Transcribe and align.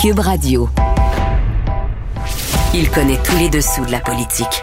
Cube 0.00 0.20
Radio. 0.20 0.66
Il 2.72 2.90
connaît 2.90 3.18
tous 3.22 3.36
les 3.36 3.50
dessous 3.50 3.84
de 3.84 3.92
la 3.92 4.00
politique. 4.00 4.62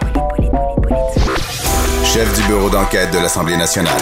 Chef 2.02 2.34
du 2.36 2.42
bureau 2.48 2.68
d'enquête 2.68 3.12
de 3.12 3.18
l'Assemblée 3.18 3.56
nationale. 3.56 4.00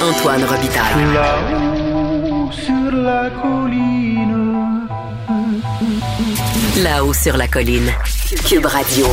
Antoine 0.00 0.44
Robitaille. 0.44 1.12
Là-haut 1.12 2.52
sur 2.52 2.92
la 2.92 3.30
colline. 3.30 4.86
Là-haut 6.84 7.14
sur 7.14 7.36
la 7.36 7.48
colline. 7.48 7.90
Cube 8.48 8.66
Radio. 8.66 9.06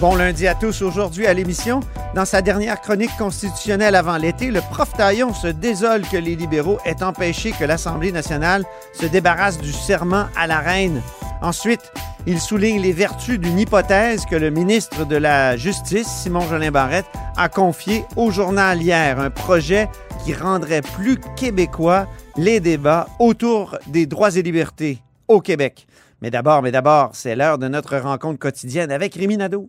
Bon 0.00 0.16
lundi 0.16 0.48
à 0.48 0.56
tous. 0.56 0.82
Aujourd'hui 0.82 1.28
à 1.28 1.34
l'émission, 1.34 1.78
dans 2.14 2.24
sa 2.26 2.42
dernière 2.42 2.80
chronique 2.80 3.16
constitutionnelle 3.16 3.94
avant 3.94 4.16
l'été, 4.16 4.50
le 4.50 4.60
prof 4.60 4.92
Taillon 4.92 5.32
se 5.32 5.46
désole 5.46 6.02
que 6.02 6.16
les 6.16 6.36
libéraux 6.36 6.78
aient 6.84 7.02
empêché 7.02 7.52
que 7.52 7.64
l'Assemblée 7.64 8.12
nationale 8.12 8.64
se 8.92 9.06
débarrasse 9.06 9.58
du 9.58 9.72
serment 9.72 10.26
à 10.36 10.46
la 10.46 10.58
reine. 10.58 11.00
Ensuite, 11.40 11.92
il 12.26 12.38
souligne 12.38 12.80
les 12.80 12.92
vertus 12.92 13.38
d'une 13.38 13.58
hypothèse 13.58 14.26
que 14.26 14.36
le 14.36 14.50
ministre 14.50 15.06
de 15.06 15.16
la 15.16 15.56
Justice, 15.56 16.06
Simon 16.06 16.42
Jolin 16.42 16.70
Barrette, 16.70 17.06
a 17.36 17.48
confiée 17.48 18.04
au 18.16 18.30
journal 18.30 18.82
hier, 18.82 19.18
un 19.18 19.30
projet 19.30 19.88
qui 20.24 20.34
rendrait 20.34 20.82
plus 20.82 21.18
québécois 21.36 22.06
les 22.36 22.60
débats 22.60 23.08
autour 23.18 23.78
des 23.86 24.06
droits 24.06 24.36
et 24.36 24.42
libertés 24.42 25.02
au 25.28 25.40
Québec. 25.40 25.86
Mais 26.20 26.30
d'abord, 26.30 26.62
mais 26.62 26.70
d'abord, 26.70 27.10
c'est 27.14 27.34
l'heure 27.34 27.58
de 27.58 27.68
notre 27.68 27.96
rencontre 27.96 28.38
quotidienne 28.38 28.92
avec 28.92 29.14
Rémi 29.14 29.36
Nadeau. 29.36 29.68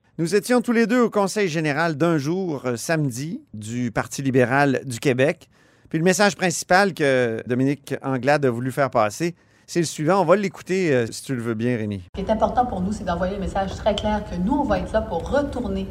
Nous 0.21 0.35
étions 0.35 0.61
tous 0.61 0.71
les 0.71 0.85
deux 0.85 1.01
au 1.01 1.09
Conseil 1.09 1.47
général 1.47 1.95
d'un 1.95 2.19
jour, 2.19 2.61
euh, 2.65 2.75
samedi, 2.75 3.41
du 3.55 3.89
Parti 3.89 4.21
libéral 4.21 4.81
du 4.85 4.99
Québec. 4.99 5.49
Puis 5.89 5.97
le 5.97 6.03
message 6.05 6.35
principal 6.35 6.93
que 6.93 7.41
Dominique 7.47 7.95
Anglade 8.03 8.45
a 8.45 8.51
voulu 8.51 8.71
faire 8.71 8.91
passer, 8.91 9.33
c'est 9.65 9.79
le 9.79 9.87
suivant. 9.87 10.21
On 10.21 10.25
va 10.25 10.35
l'écouter 10.35 10.93
euh, 10.93 11.07
si 11.09 11.23
tu 11.23 11.33
le 11.33 11.41
veux 11.41 11.55
bien, 11.55 11.75
Rémi. 11.75 12.03
Ce 12.15 12.21
qui 12.21 12.29
est 12.29 12.31
important 12.31 12.67
pour 12.67 12.81
nous, 12.81 12.91
c'est 12.91 13.03
d'envoyer 13.03 13.37
un 13.37 13.39
message 13.39 13.75
très 13.77 13.95
clair 13.95 14.21
que 14.29 14.35
nous, 14.35 14.53
on 14.53 14.63
va 14.63 14.77
être 14.77 14.93
là 14.93 15.01
pour 15.01 15.27
retourner 15.27 15.87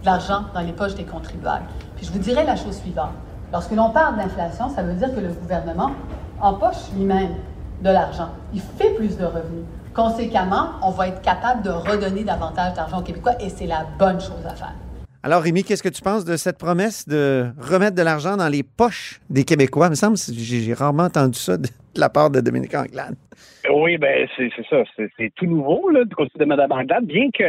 de 0.00 0.06
l'argent 0.06 0.46
dans 0.54 0.62
les 0.62 0.72
poches 0.72 0.94
des 0.94 1.04
contribuables. 1.04 1.66
Puis 1.98 2.06
je 2.06 2.12
vous 2.12 2.18
dirais 2.18 2.46
la 2.46 2.56
chose 2.56 2.78
suivante. 2.78 3.12
Lorsque 3.52 3.72
l'on 3.72 3.90
parle 3.90 4.16
d'inflation, 4.16 4.70
ça 4.74 4.82
veut 4.82 4.94
dire 4.94 5.14
que 5.14 5.20
le 5.20 5.28
gouvernement 5.28 5.90
empoche 6.40 6.90
lui-même 6.96 7.34
de 7.82 7.90
l'argent. 7.90 8.30
Il 8.54 8.62
fait 8.62 8.94
plus 8.94 9.18
de 9.18 9.24
revenus. 9.26 9.66
Conséquemment, 9.96 10.72
on 10.82 10.90
va 10.90 11.08
être 11.08 11.22
capable 11.22 11.62
de 11.62 11.70
redonner 11.70 12.22
davantage 12.22 12.74
d'argent 12.74 13.00
aux 13.00 13.02
Québécois 13.02 13.32
et 13.40 13.48
c'est 13.48 13.66
la 13.66 13.86
bonne 13.98 14.20
chose 14.20 14.44
à 14.44 14.54
faire. 14.54 14.74
Alors, 15.22 15.40
Rémi, 15.40 15.64
qu'est-ce 15.64 15.82
que 15.82 15.88
tu 15.88 16.02
penses 16.02 16.26
de 16.26 16.36
cette 16.36 16.58
promesse 16.58 17.08
de 17.08 17.46
remettre 17.58 17.96
de 17.96 18.02
l'argent 18.02 18.36
dans 18.36 18.48
les 18.48 18.62
poches 18.62 19.22
des 19.30 19.44
Québécois? 19.44 19.86
Il 19.86 19.90
me 19.90 19.94
semble 19.94 20.16
que 20.16 20.32
j'ai 20.34 20.74
rarement 20.74 21.04
entendu 21.04 21.38
ça 21.38 21.56
de 21.56 21.68
la 21.96 22.10
part 22.10 22.28
de 22.28 22.40
Dominique 22.42 22.74
Anglade. 22.74 23.16
Oui, 23.72 23.96
ben 23.96 24.28
c'est 24.36 24.50
ça, 24.68 24.82
c'est 24.96 25.08
c'est 25.16 25.32
tout 25.34 25.46
nouveau 25.46 25.88
là, 25.88 26.04
du 26.04 26.14
côté 26.14 26.38
de 26.38 26.44
Mme 26.44 26.72
Anglade, 26.72 27.06
bien 27.06 27.30
que 27.32 27.44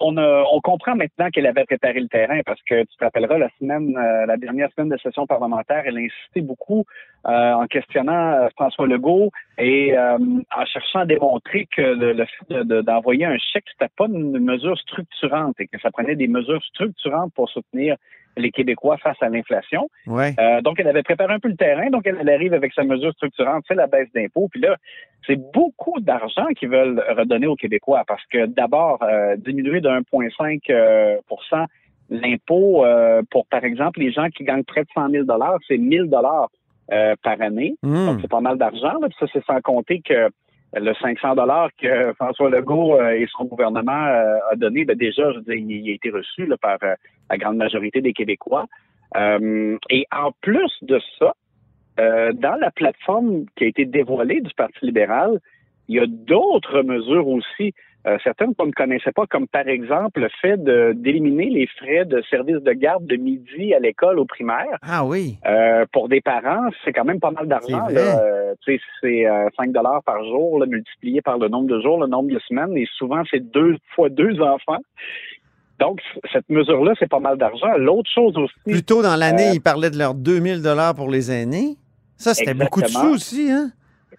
on, 0.00 0.16
a- 0.16 0.44
on 0.52 0.60
comprend 0.60 0.94
maintenant 0.94 1.28
qu'elle 1.30 1.46
avait 1.46 1.64
préparé 1.64 1.98
le 2.00 2.08
terrain 2.08 2.40
parce 2.46 2.60
que 2.62 2.82
tu 2.82 2.96
te 2.96 3.04
rappelleras 3.04 3.38
la 3.38 3.48
semaine, 3.58 3.96
euh, 3.96 4.26
la 4.26 4.36
dernière 4.36 4.70
semaine 4.76 4.90
de 4.90 4.96
session 4.98 5.26
parlementaire, 5.26 5.82
elle 5.86 5.96
a 5.96 6.00
insisté 6.00 6.40
beaucoup 6.40 6.84
euh, 7.26 7.52
en 7.52 7.66
questionnant 7.66 8.32
euh, 8.32 8.48
François 8.56 8.86
Legault 8.86 9.30
et 9.58 9.96
en 9.98 10.64
cherchant 10.66 11.00
à 11.00 11.06
démontrer 11.06 11.66
que 11.76 11.82
le, 11.82 12.24
fait 12.24 12.54
de- 12.54 12.62
de- 12.62 12.80
d'envoyer 12.82 13.24
un 13.24 13.36
chèque, 13.38 13.64
c'était 13.72 13.90
pas 13.96 14.06
une 14.06 14.38
mesure 14.38 14.78
structurante 14.78 15.54
et 15.60 15.66
que 15.66 15.78
ça 15.80 15.90
prenait 15.90 16.16
des 16.16 16.28
mesures 16.28 16.62
structurantes 16.64 17.32
pour 17.34 17.48
soutenir 17.50 17.96
les 18.36 18.50
Québécois 18.50 18.96
face 18.98 19.16
à 19.20 19.28
l'inflation. 19.28 19.88
Ouais. 20.06 20.34
Euh, 20.38 20.60
donc, 20.62 20.80
elle 20.80 20.88
avait 20.88 21.02
préparé 21.02 21.34
un 21.34 21.38
peu 21.38 21.48
le 21.48 21.56
terrain. 21.56 21.90
Donc, 21.90 22.06
elle, 22.06 22.18
elle 22.20 22.30
arrive 22.30 22.54
avec 22.54 22.72
sa 22.72 22.84
mesure 22.84 23.12
structurante, 23.12 23.64
c'est 23.68 23.74
la 23.74 23.86
baisse 23.86 24.08
d'impôts. 24.14 24.48
Puis 24.50 24.60
là, 24.60 24.76
c'est 25.26 25.36
beaucoup 25.52 26.00
d'argent 26.00 26.46
qu'ils 26.56 26.70
veulent 26.70 27.02
redonner 27.16 27.46
aux 27.46 27.56
Québécois 27.56 28.04
parce 28.06 28.24
que 28.26 28.46
d'abord, 28.46 29.02
euh, 29.02 29.36
diminuer 29.36 29.80
de 29.80 29.88
1,5 29.88 30.60
euh, 30.70 31.16
l'impôt 32.10 32.84
euh, 32.84 33.22
pour, 33.30 33.46
par 33.46 33.64
exemple, 33.64 34.00
les 34.00 34.12
gens 34.12 34.28
qui 34.28 34.44
gagnent 34.44 34.64
près 34.64 34.82
de 34.82 34.88
100 34.94 35.10
000 35.10 35.24
c'est 35.66 35.78
1 35.78 36.08
000 36.08 36.08
euh, 36.92 37.14
par 37.22 37.40
année. 37.40 37.76
Hmm. 37.82 38.06
Donc, 38.06 38.18
c'est 38.20 38.30
pas 38.30 38.40
mal 38.40 38.58
d'argent. 38.58 38.98
ça, 39.18 39.26
c'est 39.32 39.44
sans 39.44 39.60
compter 39.60 40.00
que 40.00 40.28
le 40.74 40.94
500 40.94 41.34
dollars 41.34 41.70
que 41.76 42.12
François 42.14 42.50
Legault 42.50 42.94
euh, 42.94 43.10
et 43.10 43.26
son 43.36 43.44
gouvernement 43.44 44.06
euh, 44.06 44.38
a 44.50 44.56
donné, 44.56 44.84
ben 44.84 44.96
déjà, 44.96 45.30
je 45.32 45.52
il 45.52 45.90
a 45.90 45.94
été 45.94 46.10
reçu 46.10 46.46
là, 46.46 46.56
par 46.56 46.78
euh, 46.82 46.94
la 47.30 47.36
grande 47.36 47.56
majorité 47.56 48.00
des 48.00 48.12
Québécois. 48.12 48.66
Euh, 49.16 49.76
et 49.90 50.06
en 50.10 50.32
plus 50.40 50.72
de 50.82 51.00
ça, 51.18 51.34
euh, 52.00 52.32
dans 52.32 52.54
la 52.54 52.70
plateforme 52.70 53.44
qui 53.56 53.64
a 53.64 53.66
été 53.66 53.84
dévoilée 53.84 54.40
du 54.40 54.52
Parti 54.54 54.86
libéral, 54.86 55.40
il 55.88 55.96
y 55.96 56.00
a 56.00 56.06
d'autres 56.06 56.82
mesures 56.82 57.28
aussi, 57.28 57.74
euh, 58.06 58.18
certaines 58.24 58.54
qu'on 58.54 58.66
ne 58.66 58.72
connaissait 58.72 59.12
pas, 59.12 59.26
comme 59.26 59.46
par 59.46 59.68
exemple 59.68 60.20
le 60.20 60.28
fait 60.40 60.62
d'éliminer 61.00 61.50
les 61.50 61.66
frais 61.66 62.04
de 62.04 62.22
service 62.30 62.56
de 62.56 62.72
garde 62.72 63.06
de 63.06 63.16
midi 63.16 63.74
à 63.74 63.78
l'école 63.78 64.18
au 64.18 64.24
primaire. 64.24 64.78
Ah 64.82 65.04
oui. 65.04 65.38
Euh, 65.46 65.86
pour 65.92 66.08
des 66.08 66.20
parents, 66.20 66.68
c'est 66.84 66.92
quand 66.92 67.04
même 67.04 67.20
pas 67.20 67.30
mal 67.30 67.46
d'argent. 67.46 67.86
C'est. 67.88 67.96
Euh, 67.98 68.54
tu 68.64 68.76
sais, 68.76 68.82
c'est 69.00 69.26
euh, 69.26 69.48
5 69.56 69.72
dollars 69.72 70.02
par 70.04 70.22
jour, 70.24 70.58
là, 70.58 70.66
multiplié 70.66 71.22
par 71.22 71.38
le 71.38 71.48
nombre 71.48 71.68
de 71.68 71.80
jours, 71.80 72.00
le 72.00 72.06
nombre 72.06 72.32
de 72.32 72.40
semaines, 72.48 72.76
et 72.76 72.86
souvent 72.96 73.22
c'est 73.30 73.40
deux 73.40 73.76
fois 73.94 74.08
deux 74.08 74.40
enfants. 74.40 74.80
Donc, 75.78 76.00
cette 76.32 76.48
mesure-là, 76.48 76.92
c'est 76.98 77.08
pas 77.10 77.18
mal 77.18 77.38
d'argent. 77.38 77.76
L'autre 77.76 78.08
chose 78.14 78.36
aussi, 78.36 78.54
Plus 78.64 78.84
tôt 78.84 79.02
dans 79.02 79.16
l'année, 79.16 79.48
Euh, 79.48 79.54
ils 79.54 79.60
parlaient 79.60 79.90
de 79.90 79.98
leurs 79.98 80.14
2000 80.14 80.62
dollars 80.62 80.94
pour 80.94 81.10
les 81.10 81.32
aînés. 81.32 81.76
Ça, 82.16 82.34
c'était 82.34 82.54
beaucoup 82.54 82.82
de 82.82 82.86
sous 82.86 83.14
aussi, 83.14 83.50
hein? 83.50 83.70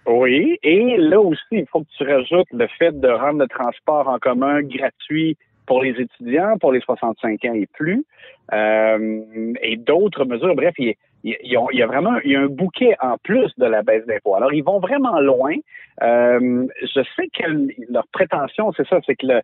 Oui, 0.06 0.58
et 0.64 0.97
là 0.97 1.19
aussi, 1.22 1.41
il 1.52 1.66
faut 1.68 1.81
que 1.81 1.90
tu 1.97 2.03
rajoutes 2.03 2.52
le 2.52 2.68
fait 2.80 3.00
de 3.00 3.08
rendre 3.08 3.40
le 3.40 3.47
transport 3.47 4.08
en 4.09 4.19
commun 4.19 4.62
gratuit 4.62 5.38
pour 5.66 5.81
les 5.81 5.91
étudiants, 5.91 6.58
pour 6.59 6.74
les 6.74 6.81
65 6.81 7.46
ans 7.46 7.53
et 7.53 7.68
plus, 7.68 8.03
euh, 8.52 9.53
et 9.62 9.78
d'autres 9.78 10.25
mesures. 10.25 10.56
Bref, 10.56 10.74
il, 10.78 10.96
y 11.24 11.56
a 11.56 11.88
vraiment 11.88 12.18
il 12.25 12.31
y 12.31 12.36
a 12.36 12.41
un 12.41 12.47
bouquet 12.47 12.96
en 13.02 13.18
plus 13.18 13.50
de 13.58 13.66
la 13.66 13.81
baisse 13.81 14.06
d'impôts. 14.06 14.36
Alors, 14.36 14.53
ils 14.53 14.64
vont 14.64 14.80
vraiment 14.80 15.22
loin. 15.22 15.56
Euh, 16.02 16.68
je 16.81 17.02
sais 17.16 17.30
que 17.30 17.70
leur 17.90 18.06
prétention, 18.08 18.74
c'est 18.75 18.88
ça, 18.88 19.00
c'est 19.06 19.16
que 19.16 19.28
le, 19.28 19.41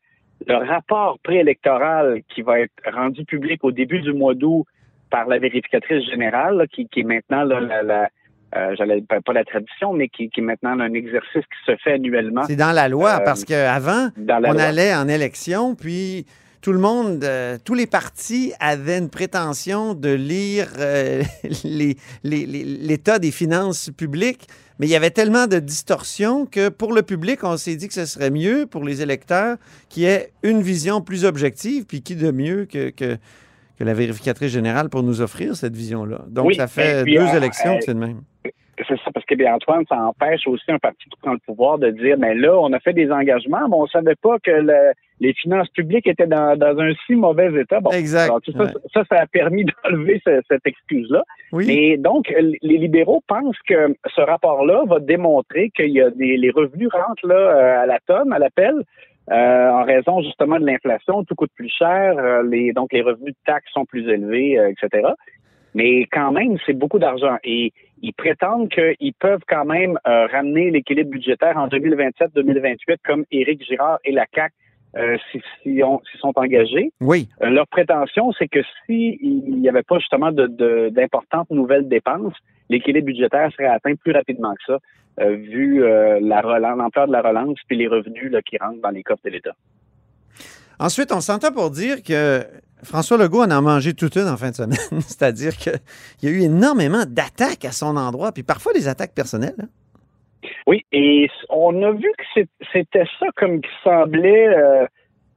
le 0.48 0.56
rapport 0.56 1.20
préélectoral 1.24 2.22
qui 2.34 2.42
va 2.42 2.60
être 2.60 2.74
rendu 2.94 3.24
public 3.24 3.64
au 3.64 3.72
début 3.72 4.02
du 4.02 4.12
mois 4.12 4.34
d'août 4.34 4.66
par 5.10 5.28
la 5.28 5.40
vérificatrice 5.40 6.06
générale, 6.06 6.58
là, 6.58 6.68
qui, 6.68 6.88
qui 6.90 7.00
est 7.00 7.04
maintenant 7.04 7.44
là, 7.44 7.62
la, 7.62 7.82
la 7.82 8.10
euh, 8.56 8.76
j'allais 8.78 9.02
pas 9.04 9.34
la 9.34 9.44
tradition, 9.44 9.94
mais 9.94 10.10
qui, 10.10 10.30
qui 10.30 10.40
est 10.40 10.44
maintenant 10.44 10.80
un 10.80 10.94
exercice 10.94 11.44
qui 11.44 11.72
se 11.72 11.76
fait 11.84 11.94
annuellement 11.94 12.44
C'est 12.48 12.56
dans 12.56 12.72
la 12.72 12.88
loi, 12.90 13.18
Euh, 13.20 13.24
parce 13.26 13.46
qu'avant, 13.46 14.10
on 14.18 14.52
loi. 14.54 14.62
allait 14.62 14.94
en 14.96 15.08
élection, 15.08 15.76
puis 15.76 16.26
tout 16.62 16.74
le 16.74 16.80
monde, 16.80 17.24
euh, 17.24 17.58
tous 17.64 17.74
les 17.74 17.88
partis 17.88 18.52
avaient 18.60 18.98
une 18.98 19.10
prétention 19.10 19.94
de 19.94 20.10
lire 20.10 20.68
euh, 20.80 21.22
les- 21.64 21.96
les- 22.24 22.46
les- 22.46 22.64
l'état 22.66 23.18
des 23.20 23.32
finances 23.32 23.90
publiques, 23.96 24.48
mais 24.80 24.88
il 24.88 24.90
y 24.90 24.96
avait 24.96 25.12
tellement 25.12 25.48
de 25.48 25.60
distorsions 25.60 26.46
que 26.46 26.70
pour 26.70 26.94
le 26.94 27.02
public, 27.02 27.44
on 27.44 27.56
s'est 27.58 27.76
dit 27.76 27.88
que 27.88 27.94
ce 27.94 28.06
serait 28.06 28.30
mieux 28.32 28.66
pour 28.66 28.84
les 28.84 29.02
électeurs 29.02 29.58
qu'il 29.90 30.04
y 30.04 30.06
ait 30.08 30.32
une 30.44 30.62
vision 30.62 31.02
plus 31.02 31.24
objective, 31.26 31.86
puis 31.86 32.02
qui 32.02 32.16
de 32.16 32.32
mieux 32.32 32.66
que, 32.66 32.90
que, 32.90 33.18
que 33.80 33.84
la 33.86 33.94
vérificatrice 33.94 34.52
générale 34.52 34.90
pour 34.90 35.04
nous 35.04 35.22
offrir 35.22 35.56
cette 35.56 35.76
vision-là. 35.76 36.20
Donc, 36.28 36.48
Oui, 36.48 36.56
ça 36.56 36.68
fait 36.68 37.02
et 37.02 37.04
puis, 37.04 37.16
deux 37.16 37.22
euh, 37.22 37.38
élections 37.38 37.72
euh, 37.74 37.78
que 37.78 37.84
c'est 37.86 37.94
le 37.94 38.00
même. 38.00 38.22
C'est 38.88 38.96
ça, 39.04 39.12
parce 39.14 39.26
que 39.26 39.36
bien 39.36 39.56
Antoine, 39.56 39.84
ça 39.90 39.98
empêche 39.98 40.48
aussi 40.48 40.64
un 40.72 40.80
parti 40.80 41.04
qui 41.10 41.18
prend 41.22 41.34
le 41.34 41.40
pouvoir 41.46 41.80
de 41.80 41.90
dire, 41.92 42.16
mais 42.18 42.34
là, 42.34 42.58
on 42.58 42.72
a 42.72 42.80
fait 42.80 42.94
des 42.94 43.12
engagements, 43.12 43.68
mais 43.68 43.76
on 43.76 43.88
savait 43.88 44.16
pas 44.16 44.38
que 44.42 44.52
le- 44.52 44.94
les 45.20 45.34
finances 45.34 45.68
publiques 45.70 46.08
étaient 46.08 46.28
dans, 46.28 46.58
dans 46.58 46.80
un 46.80 46.94
si 47.06 47.14
mauvais 47.16 47.52
état. 47.60 47.82
Bon, 47.82 47.90
Exact, 47.92 48.24
alors, 48.30 48.40
tout 48.42 48.54
ça, 48.54 48.60
ouais. 48.64 48.72
ça, 48.94 49.04
ça 49.10 49.16
a 49.20 49.28
permis 49.28 49.66
d'enlever 49.84 50.22
ce- 50.26 50.40
cette 50.50 50.66
excuse-là. 50.66 51.24
Oui. 51.52 51.66
Mais 51.68 51.98
donc, 51.98 52.32
l- 52.32 52.56
les 52.62 52.78
libéraux 52.78 53.22
pensent 53.28 53.60
que 53.68 53.94
ce 54.16 54.22
rapport-là 54.22 54.84
va 54.88 55.00
démontrer 55.00 55.72
qu'il 55.72 55.90
y 55.90 56.02
a 56.02 56.10
des 56.12 56.38
les 56.38 56.50
revenus 56.52 56.88
rentrent 56.94 57.28
là 57.28 57.36
euh, 57.36 57.84
à 57.84 57.86
la 57.86 58.00
tonne, 58.08 58.32
à 58.32 58.40
l'appel, 58.40 58.74
euh, 59.32 59.70
en 59.70 59.84
raison 59.84 60.22
justement 60.22 60.60
de 60.60 60.66
l'inflation, 60.66 61.24
tout 61.24 61.36
coûte 61.36 61.52
plus 61.56 61.70
cher, 61.70 62.18
euh, 62.18 62.44
les 62.44 62.74
donc 62.74 62.92
les 62.92 63.02
revenus 63.02 63.34
de 63.34 63.40
taxes 63.46 63.72
sont 63.72 63.86
plus 63.86 64.08
élevés, 64.10 64.58
euh, 64.58 64.72
etc. 64.72 65.08
Mais 65.76 66.02
quand 66.12 66.32
même, 66.32 66.58
c'est 66.66 66.74
beaucoup 66.74 66.98
d'argent. 66.98 67.38
Et 67.44 67.72
ils 68.02 68.14
prétendent 68.14 68.70
qu'ils 68.70 69.14
peuvent 69.14 69.44
quand 69.48 69.66
même 69.66 70.00
euh, 70.08 70.26
ramener 70.28 70.72
l'équilibre 70.72 71.12
budgétaire 71.12 71.58
en 71.58 71.68
2027-2028, 71.68 72.98
comme 73.06 73.26
Éric 73.32 73.64
Girard 73.66 74.00
et 74.04 74.12
la 74.12 74.26
CAC 74.26 74.52
euh, 74.98 75.18
s'y 75.32 75.42
si, 75.64 75.82
sont 76.20 76.34
engagés. 76.36 76.92
Oui. 77.02 77.28
Euh, 77.42 77.50
leur 77.50 77.68
prétention, 77.68 78.32
c'est 78.38 78.48
que 78.48 78.60
s'il 78.86 79.60
n'y 79.60 79.70
avait 79.70 79.84
pas 79.84 80.00
justement 80.00 80.32
d'importantes 80.32 81.50
nouvelles 81.52 81.88
dépenses, 81.88 82.34
l'équilibre 82.70 83.08
budgétaire 83.08 83.52
serait 83.52 83.68
atteint 83.68 83.96
plus 83.96 84.12
rapidement 84.12 84.54
que 84.54 84.74
ça, 84.74 84.80
euh, 85.22 85.36
vu 85.36 85.84
euh, 85.84 86.20
l'ampleur 86.22 87.08
de 87.08 87.12
la 87.12 87.22
relance 87.22 87.58
puis 87.68 87.78
les 87.78 87.88
revenus 87.88 88.32
là, 88.32 88.42
qui 88.42 88.58
rentrent 88.58 88.82
dans 88.82 88.90
les 88.90 89.04
coffres 89.04 89.22
de 89.26 89.32
l'État. 89.32 89.56
Ensuite, 90.80 91.12
on 91.12 91.20
s'entend 91.20 91.52
pour 91.52 91.72
dire 91.72 92.02
que 92.02 92.42
François 92.84 93.18
Legault 93.18 93.42
en 93.42 93.52
a 93.52 93.60
mangé 93.60 93.94
toute 93.94 94.16
une 94.16 94.30
en 94.30 94.38
fin 94.38 94.52
de 94.52 94.56
semaine. 94.56 94.78
C'est-à-dire 95.02 95.58
qu'il 95.58 95.74
y 96.24 96.28
a 96.28 96.30
eu 96.32 96.42
énormément 96.42 97.04
d'attaques 97.06 97.66
à 97.66 97.74
son 97.74 97.98
endroit, 97.98 98.32
puis 98.32 98.44
parfois 98.44 98.72
des 98.72 98.88
attaques 98.88 99.14
personnelles. 99.14 99.56
Hein. 99.62 99.68
Oui, 100.68 100.86
et 100.92 101.30
on 101.50 101.84
a 101.84 101.92
vu 101.92 102.12
que 102.18 102.42
c'était 102.72 103.06
ça 103.20 103.26
comme 103.36 103.62
qui 103.62 103.70
semblait 103.84 104.48
euh, 104.48 104.86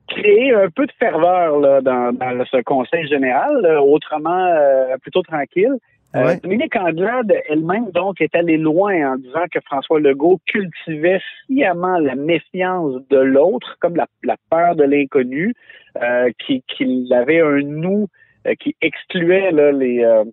créer 0.08 0.54
un 0.54 0.68
peu 0.70 0.86
de 0.86 0.92
ferveur 0.98 1.58
là, 1.58 1.80
dans, 1.80 2.44
ce 2.50 2.62
conseil 2.62 3.06
général, 3.08 3.66
autrement 3.80 4.46
euh, 4.46 4.96
plutôt 4.98 5.22
tranquille. 5.22 5.76
Euh, 6.14 6.36
Dominique 6.42 6.76
Anglade 6.76 7.32
elle-même, 7.48 7.90
donc, 7.90 8.20
est 8.20 8.34
allée 8.34 8.58
loin 8.58 9.12
en 9.12 9.16
disant 9.16 9.44
que 9.50 9.60
François 9.64 9.98
Legault 9.98 10.40
cultivait 10.46 11.20
sciemment 11.46 11.98
la 11.98 12.14
méfiance 12.14 12.96
de 13.08 13.16
l'autre, 13.16 13.78
comme 13.80 13.96
la, 13.96 14.06
peur 14.50 14.76
de 14.76 14.84
l'inconnu, 14.84 15.54
euh, 16.02 16.30
qu'il 16.38 17.12
avait 17.14 17.40
un 17.40 17.62
nous 17.62 18.08
euh, 18.46 18.54
qui 18.60 18.76
excluait 18.82 19.52
là, 19.52 19.72
les 19.72 20.04
euh, 20.04 20.24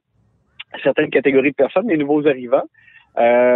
certaines 0.83 1.09
catégories 1.09 1.51
de 1.51 1.55
personnes, 1.55 1.87
les 1.87 1.97
nouveaux 1.97 2.27
arrivants. 2.27 2.67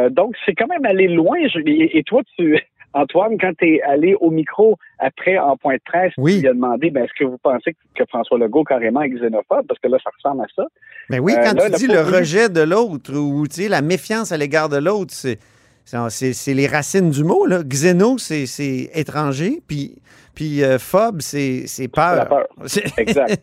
Donc, 0.10 0.36
c'est 0.46 0.54
quand 0.54 0.68
même 0.68 0.86
aller 0.86 1.08
loin. 1.08 1.38
et 1.66 2.04
toi, 2.06 2.22
tu 2.38 2.60
Antoine, 2.94 3.38
quand 3.40 3.54
tu 3.58 3.76
es 3.76 3.82
allé 3.82 4.16
au 4.20 4.30
micro 4.30 4.78
après 5.00 5.38
en 5.38 5.58
point 5.58 5.76
de 5.76 5.82
presse, 5.84 6.14
oui. 6.18 6.36
tu 6.36 6.42
lui 6.42 6.48
as 6.48 6.54
demandé 6.54 6.92
ben, 6.92 7.04
est-ce 7.04 7.14
que 7.18 7.24
vous 7.24 7.40
pensez 7.40 7.76
que 7.96 8.04
François 8.08 8.38
Legault 8.38 8.64
carrément 8.64 9.02
est 9.02 9.10
xénophobe? 9.10 9.66
Parce 9.68 9.80
que 9.80 9.88
là, 9.88 9.98
ça 10.04 10.12
ressemble 10.16 10.44
à 10.44 10.48
ça. 10.56 10.64
Mais 11.10 11.18
ben 11.18 11.24
oui, 11.24 11.34
quand 11.44 11.60
euh, 11.60 11.70
tu 11.70 11.88
dis 11.88 11.88
le 11.88 12.02
rejet 12.02 12.50
de 12.50 12.62
l'autre 12.62 13.14
ou 13.16 13.46
la 13.68 13.82
méfiance 13.82 14.32
à 14.32 14.38
l'égard 14.38 14.70
de 14.70 14.78
l'autre, 14.78 15.12
c'est. 15.14 15.40
C'est 15.86 16.54
les 16.54 16.68
racines 16.68 17.10
du 17.10 17.24
mot. 17.24 17.46
Là. 17.46 17.64
Xéno, 17.64 18.18
c'est 18.18 18.90
étranger, 18.94 19.60
puis, 19.68 20.02
puis 20.36 20.64
euh, 20.64 20.80
phobe, 20.80 21.22
c'est 21.22 21.88
peur. 21.94 22.16
La 22.16 22.26
peur. 22.26 22.48
exact. 22.98 23.42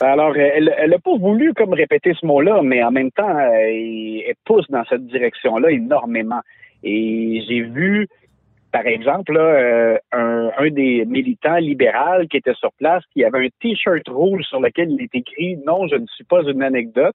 Alors, 0.00 0.36
elle 0.36 0.90
n'a 0.90 0.98
pas 0.98 1.16
voulu 1.16 1.54
comme 1.54 1.72
répéter 1.72 2.12
ce 2.20 2.26
mot-là, 2.26 2.60
mais 2.62 2.82
en 2.82 2.90
même 2.90 3.10
temps, 3.10 3.38
elle, 3.38 4.22
elle 4.26 4.34
pousse 4.44 4.66
dans 4.70 4.84
cette 4.88 5.06
direction-là 5.06 5.70
énormément. 5.70 6.40
Et 6.84 7.42
j'ai 7.48 7.62
vu 7.62 8.06
par 8.70 8.86
exemple, 8.86 9.36
euh, 9.36 9.96
un, 10.12 10.70
des 10.70 11.04
militants 11.06 11.56
libéraux 11.56 12.26
qui 12.30 12.36
était 12.36 12.54
sur 12.54 12.72
place, 12.72 13.02
qui 13.12 13.24
avait 13.24 13.46
un 13.46 13.48
T-shirt 13.60 14.06
rouge 14.08 14.42
sur 14.42 14.60
lequel 14.60 14.90
il 14.90 15.02
est 15.02 15.14
écrit 15.14 15.56
«Non, 15.66 15.86
je 15.88 15.96
ne 15.96 16.06
suis 16.06 16.24
pas 16.24 16.42
une 16.42 16.62
anecdote 16.62 17.14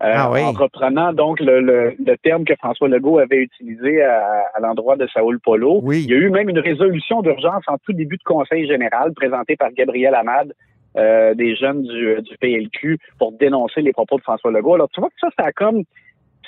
euh, 0.00 0.12
ah 0.14 0.30
en 0.30 0.52
reprenant 0.52 1.12
donc 1.12 1.40
le, 1.40 1.96
terme 2.22 2.44
que 2.44 2.54
François 2.54 2.88
Legault 2.88 3.18
avait 3.18 3.38
utilisé 3.38 4.02
à, 4.02 4.60
l'endroit 4.62 4.96
de 4.96 5.08
Saoul 5.12 5.40
Polo. 5.40 5.80
Oui. 5.82 6.04
Il 6.04 6.10
y 6.10 6.14
a 6.14 6.18
eu 6.18 6.30
même 6.30 6.48
une 6.48 6.60
résolution 6.60 7.20
d'urgence 7.20 7.64
en 7.66 7.78
tout 7.78 7.92
début 7.92 8.16
de 8.16 8.22
conseil 8.22 8.68
général 8.68 9.12
présentée 9.12 9.56
par 9.56 9.72
Gabriel 9.72 10.14
Amad, 10.14 10.52
euh, 10.96 11.34
des 11.34 11.56
jeunes 11.56 11.82
du, 11.82 12.22
du, 12.22 12.36
PLQ, 12.38 12.98
pour 13.18 13.32
dénoncer 13.32 13.80
les 13.80 13.92
propos 13.92 14.18
de 14.18 14.22
François 14.22 14.52
Legault. 14.52 14.74
Alors, 14.74 14.88
tu 14.90 15.00
vois 15.00 15.08
que 15.08 15.16
ça, 15.20 15.28
ça 15.36 15.46
a 15.46 15.52
comme 15.52 15.82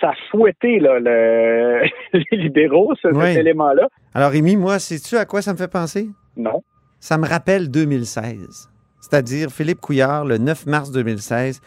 ça 0.01 0.11
a 0.11 0.15
fouetté 0.31 0.79
là, 0.79 0.99
le, 0.99 1.83
les 2.13 2.37
libéraux, 2.39 2.95
ce, 3.03 3.13
cet 3.13 3.37
élément-là. 3.37 3.89
Alors, 4.15 4.31
Rémi, 4.31 4.57
moi, 4.57 4.79
sais-tu 4.79 5.17
à 5.17 5.25
quoi 5.25 5.43
ça 5.43 5.53
me 5.53 5.59
fait 5.59 5.71
penser? 5.71 6.09
Non. 6.37 6.63
Ça 7.01 7.19
me 7.19 7.27
rappelle 7.27 7.71
2016, 7.71 8.71
c'est-à-dire 9.01 9.51
Philippe 9.51 9.81
Couillard, 9.81 10.25
le 10.25 10.39
9 10.39 10.67
mars 10.67 10.93
2016, 10.93 11.61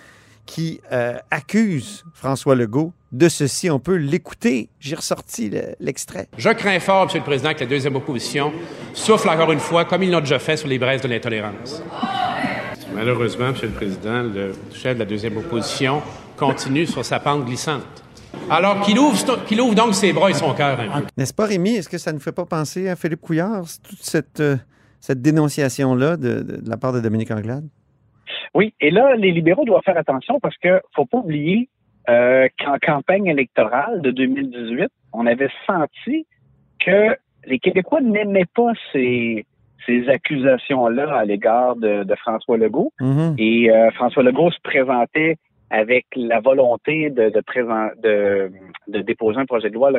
qui 0.46 0.82
euh, 0.92 1.18
accuse 1.32 2.04
François 2.14 2.56
Legault 2.56 2.94
de 3.12 3.30
ceci. 3.30 3.70
On 3.70 3.80
peut 3.80 3.96
l'écouter. 3.96 4.70
J'ai 4.80 4.96
ressorti 4.96 5.52
l'extrait. 5.80 6.28
Je 6.38 6.50
crains 6.50 6.80
fort, 6.80 7.04
M. 7.04 7.10
le 7.16 7.22
Président, 7.22 7.54
que 7.54 7.62
la 7.62 7.66
deuxième 7.66 7.96
opposition 7.96 8.52
souffle 8.94 9.30
encore 9.30 9.52
une 9.52 9.60
fois, 9.60 9.86
comme 9.86 10.04
il 10.04 10.12
l'a 10.12 10.20
déjà 10.20 10.40
fait 10.40 10.58
sur 10.58 10.68
les 10.68 10.80
braises 10.80 11.02
de 11.02 11.08
l'intolérance. 11.08 11.82
Malheureusement, 12.94 13.48
M. 13.48 13.56
le 13.62 13.70
Président, 13.70 14.24
le 14.24 14.54
chef 14.74 14.96
de 14.96 15.00
la 15.00 15.06
deuxième 15.06 15.38
opposition 15.38 16.02
continue 16.38 16.86
sur 16.86 17.04
sa 17.06 17.20
pente 17.20 17.46
glissante. 17.46 18.04
Alors 18.50 18.82
qu'il 18.82 19.00
ouvre, 19.00 19.46
qu'il 19.46 19.62
ouvre 19.62 19.76
donc 19.76 19.96
ses 19.96 20.12
bras 20.12 20.30
et 20.30 20.34
son 20.34 20.54
cœur 20.54 20.78
N'est-ce 21.18 21.34
pas, 21.34 21.46
Rémi? 21.46 21.76
Est-ce 21.76 21.90
que 21.90 21.98
ça 21.98 22.12
ne 22.12 22.20
fait 22.20 22.32
pas 22.32 22.46
penser 22.46 22.90
à 22.90 22.96
Philippe 22.96 23.22
Couillard, 23.22 23.64
toute 23.84 24.02
cette, 24.02 24.40
euh, 24.40 24.58
cette 25.00 25.22
dénonciation-là 25.22 26.18
de, 26.18 26.62
la 26.66 26.78
part 26.78 26.94
de 26.94 27.00
Dominique 27.00 27.32
Anglade? 27.32 27.68
Oui, 28.54 28.74
et 28.80 28.92
là, 28.92 29.16
les 29.16 29.32
libéraux 29.32 29.66
doivent 29.66 29.84
faire 29.84 29.98
attention 29.98 30.40
parce 30.40 30.58
que 30.58 30.82
faut 30.96 31.06
pas 31.06 31.20
oublier 31.20 31.70
euh, 32.10 32.48
qu'en 32.60 32.78
campagne 32.80 33.28
électorale 33.28 34.02
de 34.02 34.12
2018, 34.12 34.90
on 35.14 35.26
avait 35.26 35.50
senti 35.66 36.26
que 36.80 37.16
les 37.46 37.60
Québécois 37.60 38.02
n'aimaient 38.02 38.50
pas 38.54 38.72
ces, 38.92 39.46
ces 39.86 40.10
accusations-là 40.10 41.16
à 41.16 41.26
l'égard 41.26 41.76
de, 41.76 42.06
François 42.18 42.58
Legault. 42.58 42.92
Mm-hmm. 43.00 43.36
Et 43.38 43.72
euh, 43.72 43.92
François 43.92 44.24
Legault 44.24 44.52
se 44.52 44.62
présentait 44.62 45.38
avec 45.70 46.06
la 46.16 46.40
volonté 46.40 47.10
de, 47.10 47.30
de, 47.30 47.42
de, 48.04 48.52
de 48.88 49.00
déposer 49.00 49.40
un 49.40 49.46
projet 49.46 49.70
de 49.70 49.74
loi 49.74 49.92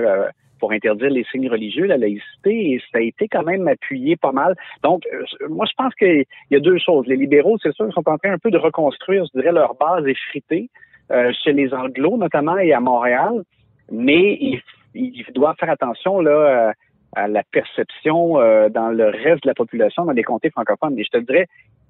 pour 0.64 0.72
interdire 0.72 1.10
les 1.10 1.24
signes 1.24 1.50
religieux, 1.50 1.84
la 1.84 1.98
laïcité, 1.98 2.72
et 2.72 2.82
ça 2.90 2.96
a 2.96 3.02
été 3.02 3.28
quand 3.28 3.42
même 3.42 3.68
appuyé 3.68 4.16
pas 4.16 4.32
mal. 4.32 4.56
Donc, 4.82 5.02
euh, 5.12 5.48
moi, 5.50 5.66
je 5.66 5.74
pense 5.76 5.94
qu'il 5.96 6.24
y 6.50 6.56
a 6.56 6.60
deux 6.60 6.78
choses. 6.78 7.06
Les 7.06 7.16
libéraux, 7.16 7.58
c'est 7.62 7.74
sûr, 7.74 7.92
sont 7.92 8.08
en 8.08 8.16
train 8.16 8.32
un 8.32 8.38
peu 8.38 8.50
de 8.50 8.56
reconstruire, 8.56 9.26
je 9.26 9.38
dirais, 9.38 9.52
leur 9.52 9.74
base 9.74 10.06
effritée 10.06 10.70
euh, 11.10 11.30
chez 11.42 11.52
les 11.52 11.74
Anglos, 11.74 12.16
notamment, 12.16 12.56
et 12.56 12.72
à 12.72 12.80
Montréal, 12.80 13.42
mais 13.92 14.38
ils, 14.40 14.62
ils 14.94 15.26
doivent 15.34 15.56
faire 15.60 15.68
attention 15.68 16.20
là 16.22 16.72
à 17.14 17.28
la 17.28 17.42
perception 17.42 18.40
euh, 18.40 18.70
dans 18.70 18.88
le 18.88 19.04
reste 19.04 19.42
de 19.42 19.48
la 19.48 19.54
population, 19.54 20.06
dans 20.06 20.12
les 20.12 20.22
comtés 20.22 20.48
francophones. 20.48 20.98
Et 20.98 21.04
je 21.04 21.10
te 21.10 21.18
dirais, 21.18 21.46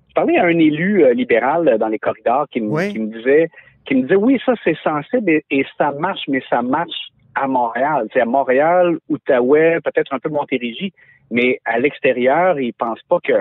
je 0.09 0.15
parlais 0.15 0.37
à 0.37 0.47
un 0.47 0.59
élu 0.59 1.15
libéral 1.15 1.79
dans 1.79 1.87
les 1.87 2.01
corridors 2.01 2.49
qui 2.49 2.59
qui 2.59 2.99
me 2.99 3.17
disait 3.17 3.51
qui 3.87 3.95
me 3.95 4.03
disait 4.03 4.17
oui, 4.17 4.41
ça 4.45 4.55
c'est 4.65 4.77
sensible 4.83 5.31
et, 5.31 5.67
ça 5.79 5.93
marche, 5.93 6.23
mais 6.27 6.43
ça 6.51 6.61
marche 6.61 7.13
à 7.35 7.47
Montréal. 7.47 8.09
C'est 8.13 8.21
à 8.21 8.25
Montréal, 8.27 8.99
Outaouais, 9.09 9.81
peut-être 9.85 10.13
un 10.13 10.19
peu 10.19 10.29
Montérégie, 10.29 10.93
mais 11.31 11.61
à 11.65 11.79
l'extérieur, 11.79 12.59
ils 12.59 12.73
pensent 12.73 13.03
pas 13.09 13.19
que 13.23 13.33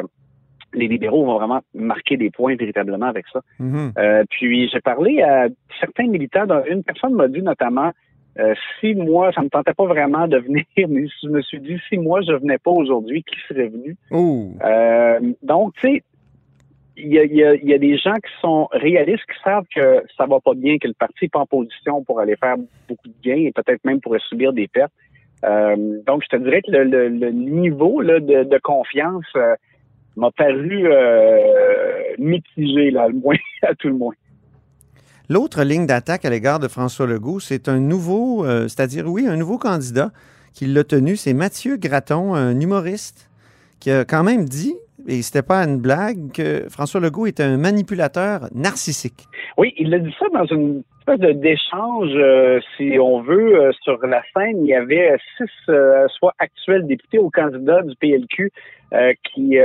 les 0.73 0.87
libéraux 0.87 1.25
vont 1.25 1.37
vraiment 1.37 1.61
marquer 1.75 2.17
des 2.17 2.31
points 2.31 2.55
véritablement 2.55 3.05
avec 3.05 3.25
ça. 3.31 3.41
Mm-hmm. 3.59 3.91
Euh, 3.97 4.23
puis 4.29 4.69
j'ai 4.69 4.81
parlé 4.81 5.21
à 5.21 5.47
certains 5.79 6.07
militants. 6.07 6.45
Une 6.67 6.83
personne 6.83 7.13
m'a 7.13 7.27
dit 7.27 7.41
notamment 7.41 7.91
euh, 8.39 8.55
si 8.79 8.95
moi, 8.95 9.31
ça 9.33 9.41
me 9.41 9.49
tentait 9.49 9.73
pas 9.73 9.85
vraiment 9.85 10.27
de 10.27 10.37
venir, 10.37 10.65
mais 10.89 11.05
je 11.21 11.29
me 11.29 11.41
suis 11.41 11.59
dit 11.59 11.79
si 11.89 11.97
moi 11.97 12.21
je 12.21 12.33
venais 12.33 12.57
pas 12.57 12.71
aujourd'hui, 12.71 13.23
qui 13.23 13.35
serait 13.47 13.67
venu? 13.67 13.95
Euh, 14.63 15.19
donc, 15.43 15.73
tu 15.75 15.87
sais, 15.87 16.03
il 16.95 17.11
y, 17.11 17.73
a, 17.73 17.77
des 17.77 17.97
gens 17.97 18.13
qui 18.15 18.31
sont 18.39 18.67
réalistes, 18.71 19.23
qui 19.25 19.41
savent 19.43 19.65
que 19.75 20.03
ça 20.15 20.25
va 20.25 20.39
pas 20.39 20.53
bien, 20.53 20.77
que 20.77 20.87
le 20.87 20.93
parti 20.93 21.23
n'est 21.23 21.29
pas 21.29 21.39
en 21.39 21.45
position 21.45 22.03
pour 22.03 22.19
aller 22.19 22.35
faire 22.35 22.55
beaucoup 22.87 23.07
de 23.07 23.13
gains 23.23 23.47
et 23.47 23.51
peut-être 23.51 23.83
même 23.83 23.99
pourrait 23.99 24.21
subir 24.29 24.53
des 24.53 24.67
pertes. 24.67 24.91
Euh, 25.43 25.75
donc, 26.05 26.23
je 26.23 26.37
te 26.37 26.41
dirais 26.41 26.61
que 26.61 26.71
le, 26.71 27.31
niveau 27.31 28.03
de, 28.03 28.59
confiance 28.59 29.25
euh, 29.35 29.55
m'a 30.15 30.29
paru 30.31 30.83
euh, 30.85 31.39
mitigé, 32.19 32.91
là, 32.91 33.07
le 33.07 33.15
moins, 33.15 33.35
à 33.63 33.73
tout 33.73 33.87
le 33.87 33.95
moins. 33.95 34.13
L'autre 35.29 35.63
ligne 35.63 35.87
d'attaque 35.87 36.25
à 36.25 36.29
l'égard 36.29 36.59
de 36.59 36.67
François 36.67 37.07
Legault, 37.07 37.39
c'est 37.39 37.69
un 37.69 37.79
nouveau, 37.79 38.45
c'est-à-dire, 38.45 39.07
oui, 39.07 39.25
un 39.25 39.37
nouveau 39.37 39.57
candidat 39.57 40.11
qui 40.53 40.67
l'a 40.67 40.83
tenu, 40.83 41.15
c'est 41.15 41.33
Mathieu 41.33 41.77
Graton, 41.77 42.35
un 42.35 42.59
humoriste, 42.59 43.29
qui 43.79 43.89
a 43.89 44.05
quand 44.05 44.23
même 44.23 44.45
dit 44.45 44.75
et 45.07 45.21
c'était 45.21 45.45
pas 45.45 45.63
une 45.63 45.79
blague, 45.79 46.31
que 46.33 46.67
François 46.69 46.99
Legault 46.99 47.25
est 47.25 47.39
un 47.39 47.57
manipulateur 47.57 48.47
narcissique. 48.53 49.27
Oui, 49.57 49.73
il 49.77 49.93
a 49.93 49.99
dit 49.99 50.13
ça 50.19 50.25
dans 50.33 50.45
une 50.45 50.83
espèce 50.99 51.35
d'échange, 51.37 52.11
euh, 52.15 52.59
si 52.77 52.97
on 52.99 53.21
veut, 53.21 53.55
euh, 53.55 53.71
sur 53.81 53.97
la 54.05 54.21
scène. 54.33 54.65
Il 54.65 54.67
y 54.67 54.73
avait 54.73 55.17
six, 55.37 55.49
euh, 55.69 56.07
soit 56.09 56.33
actuels 56.39 56.87
députés 56.87 57.19
ou 57.19 57.29
candidats 57.29 57.81
du 57.81 57.95
PLQ 57.95 58.51
qui 59.33 59.57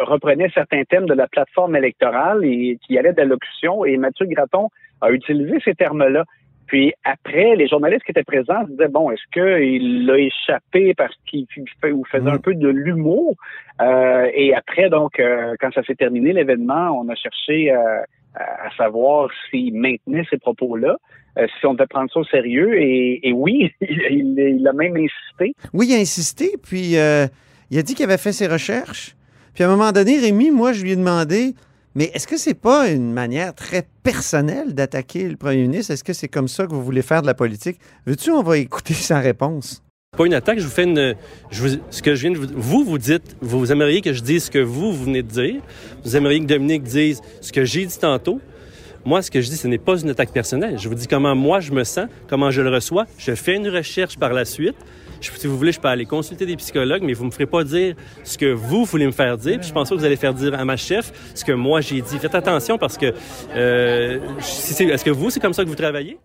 reprenaient 0.00 0.48
certains 0.54 0.84
thèmes 0.84 1.06
de 1.06 1.12
la 1.14 1.26
plateforme 1.26 1.74
électorale 1.74 2.44
et 2.44 2.78
qui 2.86 2.96
allaient 2.96 3.12
d'allocution. 3.12 3.84
Et 3.84 3.96
Mathieu 3.96 4.26
Graton 4.26 4.68
a 5.00 5.10
utilisé 5.10 5.58
ces 5.64 5.74
termes-là. 5.74 6.24
Puis 6.72 6.94
après, 7.04 7.54
les 7.54 7.68
journalistes 7.68 8.02
qui 8.04 8.12
étaient 8.12 8.24
présents 8.24 8.64
se 8.64 8.70
disaient 8.70 8.88
bon, 8.88 9.10
est-ce 9.10 9.20
qu'il 9.30 10.06
l'a 10.06 10.16
échappé 10.16 10.94
parce 10.94 11.14
qu'il 11.26 11.46
faisait 12.10 12.22
mm. 12.22 12.28
un 12.28 12.38
peu 12.38 12.54
de 12.54 12.68
l'humour? 12.68 13.36
Euh, 13.82 14.30
Et 14.32 14.54
après, 14.54 14.88
donc, 14.88 15.20
euh, 15.20 15.54
quand 15.60 15.70
ça 15.74 15.82
s'est 15.82 15.96
terminé 15.96 16.32
l'événement, 16.32 16.98
on 16.98 17.10
a 17.10 17.14
cherché 17.14 17.70
euh, 17.70 18.00
à 18.34 18.74
savoir 18.78 19.28
s'il 19.50 19.74
maintenait 19.74 20.24
ces 20.30 20.38
propos-là. 20.38 20.96
Euh, 21.38 21.46
si 21.60 21.66
on 21.66 21.74
devait 21.74 21.86
prendre 21.86 22.10
ça 22.10 22.20
au 22.20 22.24
sérieux. 22.24 22.80
Et, 22.80 23.28
et 23.28 23.34
oui, 23.34 23.70
il, 23.82 24.34
il, 24.38 24.66
a 24.66 24.72
même 24.72 24.96
insisté. 24.96 25.54
Oui, 25.74 25.88
il 25.90 25.94
a 25.94 25.98
insisté, 25.98 26.52
puis 26.62 26.96
euh, 26.96 27.26
il 27.70 27.78
a 27.78 27.82
dit 27.82 27.94
qu'il 27.94 28.06
avait 28.06 28.16
fait 28.16 28.32
ses 28.32 28.46
recherches. 28.46 29.14
Puis 29.52 29.62
à 29.62 29.68
un 29.68 29.70
moment 29.70 29.92
donné, 29.92 30.18
Rémi, 30.18 30.50
moi, 30.50 30.72
je 30.72 30.82
lui 30.82 30.92
ai 30.92 30.96
demandé, 30.96 31.52
mais 31.94 32.10
est-ce 32.14 32.26
que 32.26 32.36
c'est 32.38 32.54
pas 32.54 32.88
une 32.88 33.12
manière 33.12 33.54
très 33.54 33.86
personnelle 34.02 34.74
d'attaquer 34.74 35.28
le 35.28 35.36
premier 35.36 35.62
ministre? 35.62 35.92
Est-ce 35.92 36.04
que 36.04 36.14
c'est 36.14 36.28
comme 36.28 36.48
ça 36.48 36.66
que 36.66 36.72
vous 36.72 36.82
voulez 36.82 37.02
faire 37.02 37.20
de 37.20 37.26
la 37.26 37.34
politique? 37.34 37.78
Veux-tu, 38.06 38.30
on 38.30 38.42
va 38.42 38.58
écouter 38.58 38.94
sa 38.94 39.18
réponse. 39.20 39.82
Pas 40.16 40.26
une 40.26 40.34
attaque, 40.34 40.58
je 40.58 40.64
vous 40.64 40.70
fais 40.70 40.84
une. 40.84 41.14
Je 41.50 41.62
vous, 41.62 41.80
ce 41.90 42.02
que 42.02 42.14
je 42.14 42.20
viens 42.20 42.30
de 42.32 42.36
vous. 42.36 42.46
Vous, 42.54 42.84
vous 42.84 42.98
dites, 42.98 43.36
vous 43.40 43.72
aimeriez 43.72 44.00
que 44.02 44.12
je 44.12 44.22
dise 44.22 44.44
ce 44.44 44.50
que 44.50 44.58
vous, 44.58 44.92
vous 44.92 45.04
venez 45.04 45.22
de 45.22 45.28
dire. 45.28 45.62
Vous 46.04 46.16
aimeriez 46.16 46.40
que 46.40 46.44
Dominique 46.44 46.82
dise 46.82 47.20
ce 47.40 47.52
que 47.52 47.64
j'ai 47.64 47.86
dit 47.86 47.98
tantôt. 47.98 48.40
Moi, 49.04 49.20
ce 49.22 49.30
que 49.30 49.40
je 49.40 49.48
dis, 49.48 49.56
ce 49.56 49.66
n'est 49.68 49.78
pas 49.78 49.98
une 50.00 50.10
attaque 50.10 50.30
personnelle. 50.30 50.78
Je 50.78 50.88
vous 50.88 50.94
dis 50.94 51.06
comment 51.06 51.34
moi 51.34 51.60
je 51.60 51.72
me 51.72 51.82
sens, 51.82 52.08
comment 52.28 52.50
je 52.50 52.62
le 52.62 52.70
reçois. 52.70 53.06
Je 53.18 53.34
fais 53.34 53.56
une 53.56 53.68
recherche 53.68 54.18
par 54.18 54.32
la 54.32 54.44
suite. 54.44 54.76
Je, 55.22 55.30
si 55.30 55.46
vous 55.46 55.56
voulez, 55.56 55.72
je 55.72 55.80
peux 55.80 55.88
aller 55.88 56.04
consulter 56.04 56.44
des 56.46 56.56
psychologues, 56.56 57.02
mais 57.02 57.12
vous 57.12 57.24
me 57.24 57.30
ferez 57.30 57.46
pas 57.46 57.62
dire 57.64 57.94
ce 58.24 58.36
que 58.36 58.52
vous 58.52 58.84
voulez 58.84 59.06
me 59.06 59.12
faire 59.12 59.38
dire. 59.38 59.58
Puis 59.58 59.68
je 59.68 59.72
pense 59.72 59.88
pas 59.88 59.94
que 59.94 60.00
vous 60.00 60.06
allez 60.06 60.16
faire 60.16 60.34
dire 60.34 60.58
à 60.58 60.64
ma 60.64 60.76
chef 60.76 61.12
ce 61.34 61.44
que 61.44 61.52
moi 61.52 61.80
j'ai 61.80 62.00
dit. 62.00 62.18
Faites 62.18 62.34
attention 62.34 62.76
parce 62.76 62.98
que 62.98 63.12
euh, 63.54 64.18
si 64.40 64.82
est-ce 64.82 65.04
que 65.04 65.10
vous, 65.10 65.30
c'est 65.30 65.40
comme 65.40 65.52
ça 65.52 65.62
que 65.62 65.68
vous 65.68 65.76
travaillez? 65.76 66.18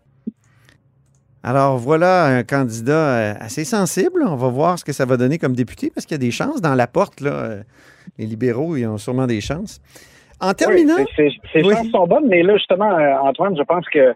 Alors 1.44 1.77
voilà 1.77 2.25
un 2.25 2.44
candidat 2.44 2.94
euh, 2.94 3.34
assez 3.39 3.63
sensible. 3.63 4.24
On 4.25 4.36
va 4.36 4.48
voir 4.50 4.80
ce 4.80 4.84
que 4.84 4.92
ça 4.92 5.06
va 5.06 5.16
donner 5.16 5.38
comme 5.38 5.54
député 5.54 5.92
parce 5.94 6.06
qu'il 6.06 6.16
y 6.16 6.20
a 6.20 6.25
des 6.25 6.32
chances 6.32 6.62
dans 6.62 6.75
la 6.75 6.88
porte. 6.88 7.22
Là. 7.22 7.32
Euh, 7.32 7.63
les 8.18 8.25
libéraux, 8.25 8.75
ils 8.75 8.88
ont 8.88 8.98
sûrement 8.98 9.27
des 9.27 9.42
chances. 9.42 9.80
En 10.39 10.54
terminant. 10.54 10.96
Oui, 10.98 11.32
ces 11.54 11.63
chances 11.63 11.89
sont 11.89 12.08
bonnes, 12.08 12.27
mais 12.27 12.44
là, 12.44 12.56
justement, 12.58 12.89
Antoine, 13.24 13.58
je 13.58 13.63
pense 13.63 13.86
que 13.92 14.13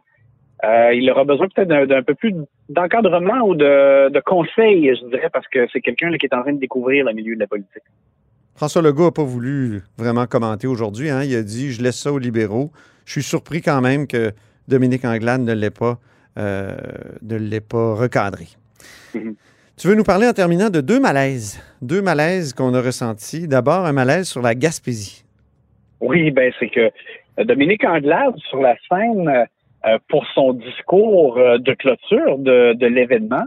euh, 0.63 0.93
il 0.93 1.09
aura 1.09 1.23
besoin 1.23 1.47
peut-être 1.47 1.87
d'un 1.87 2.03
peu 2.03 2.13
plus 2.13 2.35
d'encadrement 2.69 3.41
ou 3.47 3.55
de, 3.55 4.09
de 4.09 4.19
conseils, 4.19 4.95
je 4.95 5.07
dirais, 5.07 5.29
parce 5.31 5.47
que 5.47 5.67
c'est 5.73 5.81
quelqu'un 5.81 6.15
qui 6.17 6.25
est 6.25 6.35
en 6.35 6.41
train 6.41 6.53
de 6.53 6.59
découvrir 6.59 7.05
le 7.05 7.13
milieu 7.13 7.35
de 7.35 7.39
la 7.39 7.47
politique. 7.47 7.83
François 8.55 8.83
Legault 8.83 9.05
n'a 9.05 9.11
pas 9.11 9.23
voulu 9.23 9.81
vraiment 9.97 10.27
commenter 10.27 10.67
aujourd'hui. 10.67 11.09
Hein. 11.09 11.23
Il 11.23 11.35
a 11.35 11.41
dit 11.41 11.71
Je 11.71 11.81
laisse 11.81 11.97
ça 11.97 12.11
aux 12.11 12.19
libéraux. 12.19 12.71
Je 13.05 13.13
suis 13.13 13.23
surpris 13.23 13.61
quand 13.61 13.81
même 13.81 14.05
que 14.05 14.31
Dominique 14.67 15.03
Anglade 15.03 15.41
ne 15.41 15.53
l'ait 15.53 15.71
pas, 15.71 15.97
euh, 16.37 16.75
ne 17.23 17.37
l'ait 17.37 17.61
pas 17.61 17.95
recadré. 17.95 18.45
Mm-hmm. 19.15 19.35
Tu 19.77 19.87
veux 19.87 19.95
nous 19.95 20.03
parler 20.03 20.27
en 20.27 20.33
terminant 20.33 20.69
de 20.69 20.79
deux 20.79 20.99
malaises. 20.99 21.59
Deux 21.81 22.03
malaises 22.03 22.53
qu'on 22.53 22.75
a 22.75 22.81
ressentis. 22.81 23.47
D'abord, 23.47 23.85
un 23.85 23.93
malaise 23.93 24.27
sur 24.27 24.43
la 24.43 24.53
Gaspésie. 24.53 25.25
Oui, 26.01 26.29
ben 26.29 26.53
c'est 26.59 26.69
que 26.69 26.91
Dominique 27.43 27.83
Anglade, 27.83 28.35
sur 28.49 28.61
la 28.61 28.75
scène, 28.87 29.47
pour 30.09 30.25
son 30.33 30.53
discours 30.53 31.37
euh, 31.37 31.57
de 31.57 31.73
clôture 31.73 32.37
de, 32.37 32.73
de 32.73 32.87
l'événement, 32.87 33.43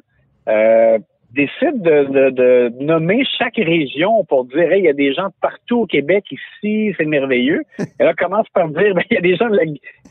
euh, 0.49 0.99
décide 1.33 1.83
de, 1.83 2.31
de, 2.31 2.73
nommer 2.81 3.25
chaque 3.39 3.57
région 3.57 4.25
pour 4.25 4.45
dire 4.45 4.73
il 4.73 4.85
y 4.85 4.89
a 4.89 4.93
des 4.93 5.13
gens 5.13 5.29
partout 5.41 5.81
au 5.81 5.87
Québec 5.87 6.25
ici, 6.31 6.95
c'est 6.97 7.05
merveilleux. 7.05 7.63
Et 8.01 8.05
là, 8.05 8.15
commence 8.15 8.49
par 8.51 8.69
dire 8.69 8.95
ben, 8.95 9.03
il 9.11 9.15
y 9.15 9.19
a 9.19 9.21
des 9.21 9.37
gens 9.37 9.49
de 9.51 9.59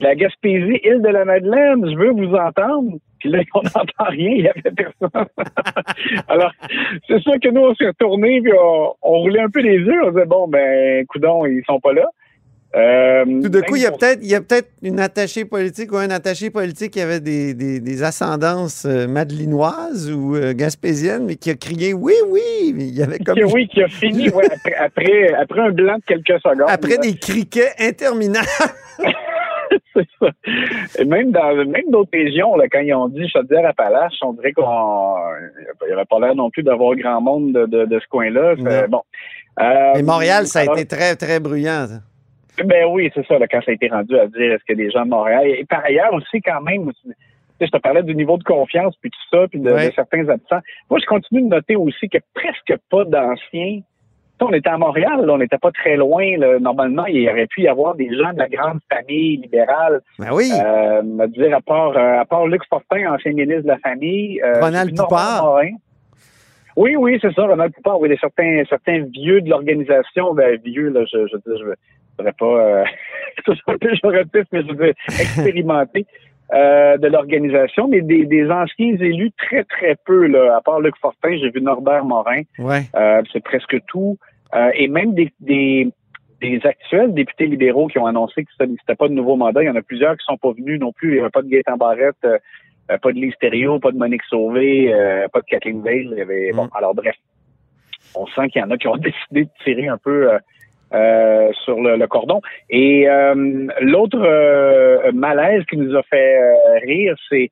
la, 0.02 0.16
Gaspésie, 0.16 0.82
île 0.84 1.02
de 1.02 1.10
la 1.10 1.26
Madeleine, 1.26 1.90
je 1.90 1.96
veux 1.96 2.12
vous 2.12 2.34
entendre. 2.36 2.98
Puis 3.20 3.30
là, 3.30 3.40
on 3.54 3.62
n'entend 3.64 4.10
rien, 4.10 4.32
il 4.32 4.42
n'y 4.44 4.50
avait 4.50 4.72
personne. 4.76 5.10
Alors, 6.28 6.52
c'est 7.08 7.20
sûr 7.20 7.34
que 7.42 7.50
nous, 7.50 7.62
on 7.62 7.76
s'est 7.76 7.88
retournés, 7.88 8.42
puis 8.42 8.52
on, 8.54 8.94
on, 9.02 9.20
roulait 9.20 9.42
un 9.42 9.50
peu 9.50 9.62
les 9.62 9.78
yeux. 9.78 10.04
On 10.04 10.12
disait, 10.12 10.26
bon, 10.26 10.48
ben, 10.50 11.06
coudons, 11.08 11.46
ils 11.46 11.64
sont 11.66 11.80
pas 11.80 11.94
là. 11.94 12.06
Euh, 12.76 13.24
Tout 13.26 13.50
de 13.50 13.62
coup, 13.62 13.76
il 13.76 13.84
y 13.84 13.86
a 13.86 13.92
peut-être 13.92 14.20
peut 14.48 14.88
une 14.88 15.00
attachée 15.00 15.46
politique 15.46 15.92
ou 15.92 15.98
un 15.98 16.10
attaché 16.10 16.50
politique 16.50 16.94
qui 16.94 17.02
avait 17.02 17.20
des, 17.20 17.54
des, 17.54 18.04
ascendances 18.04 18.86
euh, 18.86 19.08
madelinoises 19.08 20.12
ou 20.12 20.36
euh, 20.36 20.54
gaspésiennes, 20.54 21.26
mais 21.26 21.36
qui 21.36 21.52
a 21.52 21.56
crié 21.56 21.94
oui, 21.94 22.14
oui. 22.30 22.42
Il 22.76 22.98
y 22.98 23.04
avait 23.04 23.20
comme... 23.20 23.38
Oui, 23.54 23.68
qui 23.68 23.84
a 23.84 23.88
fini 23.88 24.28
après, 24.80 25.34
après, 25.36 25.62
un 25.62 25.72
blanc 25.72 25.98
de 25.98 26.06
quelques 26.08 26.42
secondes. 26.42 26.66
Après 26.68 26.98
des 26.98 27.14
criquets 27.14 27.74
interminables. 27.80 28.48
c'est 29.94 30.08
ça. 30.20 30.30
Et 30.98 31.06
même 31.06 31.32
dans 31.32 31.56
même 31.56 31.92
d'autres 31.92 32.10
régions, 32.12 32.56
là, 32.56 32.66
quand 32.72 32.80
ils 32.80 32.94
ont 32.96 33.08
dit 33.08 33.30
Chaudière-Appalaches, 33.30 34.18
on 34.24 34.34
dirait 34.34 34.54
qu'on 34.54 35.16
il 35.84 35.88
n'y 35.88 35.94
avait 35.94 36.06
pas 36.06 36.20
l'air 36.20 36.34
non 36.36 36.50
plus 36.50 36.64
d'avoir 36.64 36.96
grand 36.96 37.22
monde 37.22 37.54
de, 37.54 37.86
de, 37.86 38.00
ce 38.00 38.08
coin-là. 38.10 38.56
Bon. 38.88 39.02
Mais 39.60 40.02
Montréal, 40.02 40.48
ça 40.48 40.62
a 40.62 40.64
été 40.64 40.88
très, 40.88 41.16
très 41.16 41.40
bruyant. 41.40 41.86
Ben 42.64 42.86
oui, 42.90 43.10
c'est 43.14 43.26
ça, 43.26 43.40
là, 43.40 43.48
quand 43.48 43.62
ça 43.64 43.72
a 43.72 43.74
été 43.74 43.88
rendu 43.88 44.18
à 44.18 44.28
dire 44.28 44.54
est-ce 44.54 44.64
que 44.68 44.74
des 44.74 44.92
gens 44.92 45.06
de 45.06 45.10
Montréal. 45.10 45.48
Et 45.48 45.66
par 45.66 45.84
ailleurs 45.84 46.14
aussi, 46.14 46.42
quand 46.42 46.62
même, 46.62 46.92
je 47.60 47.68
te 47.68 47.78
parlais 47.78 48.04
du 48.04 48.16
niveau 48.16 48.38
de 48.38 48.44
confiance, 48.44 48.96
puis 49.02 49.10
tout 49.10 49.38
ça, 49.38 49.48
puis 49.48 49.60
de, 49.60 49.76
certains 49.96 50.28
absents. 50.30 50.60
Moi, 50.90 51.00
je 51.00 51.06
continue 51.06 51.42
de 51.42 51.48
noter 51.48 51.76
aussi 51.76 52.10
que 52.10 52.18
presque 52.34 52.76
pas 52.90 53.06
d'anciens. 53.06 53.80
On 54.42 54.52
était 54.52 54.70
à 54.70 54.78
Montréal, 54.78 55.30
on 55.30 55.38
n'était 55.38 55.58
pas 55.58 55.72
très 55.72 55.96
loin. 55.96 56.26
Normalement, 56.60 57.06
il 57.06 57.30
aurait 57.30 57.48
pu 57.48 57.62
y 57.62 57.68
avoir 57.70 57.96
des 57.96 58.10
gens 58.10 58.34
de 58.34 58.40
la 58.40 58.50
grande 58.50 58.80
famille 58.92 59.38
libérale. 59.38 60.02
Ben 60.20 60.34
oui. 60.34 60.52
Euh, 60.54 61.02
me 61.02 61.28
dire, 61.28 61.56
à 61.56 61.62
part, 61.62 61.96
euh, 61.96 62.20
à 62.20 62.26
part 62.26 62.46
Luc 62.48 62.62
Fortin, 62.70 63.14
ancien 63.14 63.32
ministre 63.32 63.62
de 63.62 63.68
la 63.70 63.78
famille. 63.78 64.42
Euh, 64.42 64.60
Ronald 64.60 64.94
Poupard. 64.98 65.62
Oui, 66.76 66.96
oui, 66.98 67.20
c'est 67.22 67.34
ça, 67.34 67.44
Ronald 67.46 67.74
Poupard. 67.74 68.02
Oui, 68.02 68.14
certains, 68.20 68.64
certains 68.68 69.06
vieux 69.06 69.40
de 69.40 69.50
l'organisation, 69.50 70.34
ben, 70.34 70.60
vieux, 70.62 70.90
là, 70.90 71.06
je, 71.06 71.26
je, 71.28 71.38
je, 71.46 71.74
je 72.20 72.26
je 72.26 72.32
pas 72.32 72.46
euh, 72.46 72.84
un 73.68 73.78
péjoratif, 73.78 74.46
mais 74.52 74.62
je 74.62 74.68
veux 74.68 74.86
dire 74.86 74.94
expérimenté 75.08 76.06
euh, 76.54 76.98
de 76.98 77.08
l'organisation, 77.08 77.88
mais 77.88 78.02
des, 78.02 78.26
des, 78.26 78.50
anciens 78.52 78.96
élus 78.98 79.32
très, 79.32 79.64
très 79.64 79.96
peu, 80.06 80.28
là, 80.28 80.58
à 80.58 80.62
part 80.62 80.82
Luc 80.82 80.96
Fortin, 80.98 81.36
j'ai 81.38 81.50
vu 81.50 81.62
Norbert 81.62 82.06
Morin. 82.06 82.42
Ouais. 82.60 82.84
Euh, 82.96 83.24
c'est 83.32 83.44
presque 83.44 83.78
tout. 83.88 84.20
Euh, 84.54 84.70
et 84.76 84.88
même 84.88 85.16
des, 85.16 85.32
des, 85.40 85.88
des, 86.42 86.62
actuels 86.64 87.14
députés 87.14 87.48
libéraux 87.48 87.88
qui 87.88 87.98
ont 87.98 88.06
annoncé 88.06 88.44
que 88.44 88.66
n'était 88.66 88.94
pas 88.94 89.08
de 89.08 89.14
nouveau 89.14 89.36
mandat. 89.36 89.64
Il 89.64 89.66
y 89.66 89.70
en 89.70 89.76
a 89.76 89.82
plusieurs 89.82 90.16
qui 90.16 90.26
sont 90.26 90.38
pas 90.38 90.52
venus 90.52 90.80
non 90.80 90.92
plus. 90.92 91.12
Il 91.12 91.14
n'y 91.16 91.20
avait 91.22 91.32
pas 91.32 91.42
de 91.42 91.48
Gaëtan 91.48 91.78
Barrette, 91.78 92.24
euh, 92.26 92.38
pas 93.02 93.12
de 93.14 93.18
Lise 93.18 93.34
Thériault, 93.40 93.80
pas 93.80 93.92
de 93.92 93.98
Monique 93.98 94.24
Sauvé, 94.30 94.94
pas 95.32 95.40
de 95.40 95.46
Kathleen 95.46 95.82
Veil. 95.82 96.10
Il 96.12 96.18
y 96.18 96.22
avait, 96.22 96.52
Bon, 96.52 96.66
mm. 96.66 96.70
alors 96.76 96.94
bref, 96.94 97.16
on 98.14 98.28
sent 98.28 98.50
qu'il 98.50 98.62
y 98.62 98.64
en 98.64 98.70
a 98.70 98.78
qui 98.78 98.88
ont 98.88 98.98
décidé 98.98 99.46
de 99.46 99.64
tirer 99.64 99.88
un 99.88 99.98
peu 99.98 100.30
euh, 100.94 101.52
sur 101.66 101.82
le, 101.82 102.06
cordon. 102.06 102.40
Et 102.70 103.10
euh, 103.10 103.68
l'autre 103.82 104.22
euh, 104.22 105.12
malaise 105.12 105.64
qui 105.68 105.76
nous 105.76 105.96
a 105.96 106.04
fait 106.04 106.40
rire, 106.86 107.16
c'est 107.30 107.50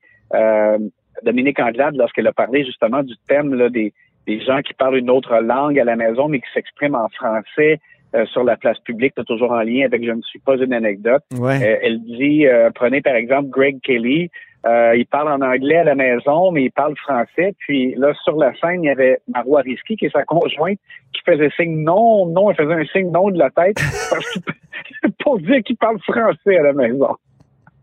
Dominique 1.24 1.60
Anglade 1.60 1.96
lorsqu'elle 1.96 2.28
a 2.28 2.34
parlé 2.34 2.64
justement 2.64 3.02
du 3.02 3.16
thème 3.28 3.56
là, 3.56 3.70
des, 3.70 3.94
des 4.28 4.42
gens 4.42 4.62
qui 4.62 4.76
parlent 4.76 4.98
une 4.98 5.10
autre 5.10 5.36
langue 5.40 5.80
à 5.80 5.84
la 5.84 5.96
maison 5.96 6.28
mais 6.28 6.40
qui 6.40 6.48
s'expriment 6.54 6.96
en 6.96 7.10
français 7.10 7.80
sur 8.26 8.44
la 8.44 8.58
place 8.58 8.78
publique, 8.80 9.14
toujours 9.26 9.52
en 9.54 9.62
lien 9.62 9.86
avec 9.86 10.04
Je 10.06 10.12
ne 10.12 10.22
suis 10.22 10.40
pas 10.40 10.58
une 10.58 10.74
anecdote. 10.74 11.24
elle 11.42 12.00
dit, 12.04 12.46
prenez 12.76 13.02
par 13.02 13.16
exemple 13.16 13.50
Greg 13.50 13.82
Kelly, 13.82 14.30
euh, 14.66 14.96
il 14.96 15.06
parle 15.08 15.30
en 15.30 15.42
anglais 15.42 15.78
à 15.78 15.84
la 15.84 15.96
maison, 15.96 16.52
mais 16.52 16.66
il 16.66 16.72
parle 16.72 16.96
français. 16.98 17.56
Puis 17.60 17.96
là, 17.96 18.14
sur 18.24 18.38
la 18.38 18.54
scène, 18.60 18.84
il 18.84 18.88
y 18.88 18.90
avait 18.90 19.20
Marois 19.34 19.62
Risky, 19.62 19.96
qui 19.96 20.06
est 20.06 20.12
sa 20.12 20.24
conjointe, 20.24 20.80
qui 21.14 21.22
faisait 21.26 21.50
signe 21.58 21.84
non, 21.84 22.28
non, 22.28 22.52
elle 22.52 22.58
faisait 22.58 22.74
un 22.74 22.86
signe 22.86 23.12
non 23.12 23.30
de 23.30 23.40
la 23.40 23.50
tête 23.50 23.78
pour 25.24 25.40
dire 25.40 25.64
qu'il 25.66 25.78
parle 25.78 26.00
français 26.02 26.58
à 26.58 26.64
la 26.64 26.74
maison. 26.74 27.16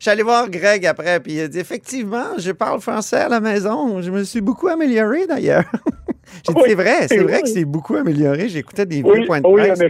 J'allais 0.00 0.22
voir 0.22 0.50
Greg 0.50 0.84
après, 0.86 1.20
puis 1.20 1.32
il 1.34 1.40
a 1.40 1.48
dit 1.48 1.58
effectivement, 1.58 2.38
je 2.38 2.52
parle 2.52 2.80
français 2.80 3.22
à 3.22 3.28
la 3.28 3.40
maison. 3.40 4.02
Je 4.02 4.10
me 4.10 4.24
suis 4.24 4.42
beaucoup 4.42 4.68
amélioré 4.68 5.26
d'ailleurs. 5.26 5.64
J'ai 6.46 6.54
dit, 6.54 6.60
c'est 6.66 6.74
vrai, 6.74 7.08
c'est 7.08 7.18
vrai 7.18 7.42
que 7.42 7.48
c'est 7.48 7.64
beaucoup 7.64 7.96
amélioré. 7.96 8.48
J'écoutais 8.48 8.86
des 8.86 9.02
vieux 9.02 9.26
points 9.26 9.40
de 9.40 9.52
presse 9.52 9.80